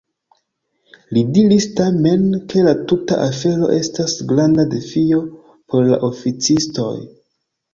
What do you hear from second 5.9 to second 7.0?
la oficistoj.